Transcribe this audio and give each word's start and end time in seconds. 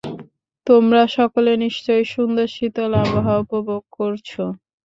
তোমরা 0.67 1.01
সকলে 1.17 1.51
নিশ্চয়ই 1.63 2.05
সুন্দর 2.13 2.47
শীতল 2.55 2.91
আবহাওয়া 3.03 3.41
উপভোগ 3.45 3.81
করছ। 3.97 4.29